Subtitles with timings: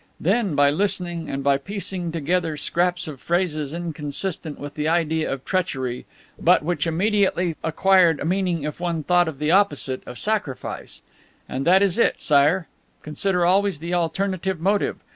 [0.19, 5.45] Then, by listening and by piecing together scraps of phrases inconsistent with the idea of
[5.45, 6.07] treachery,
[6.39, 11.03] but which immediately acquired meaning if one thought of the opposite, of sacrifice.
[11.47, 12.67] Ah, that is it, Sire!
[13.03, 14.97] Consider always the alternative motive.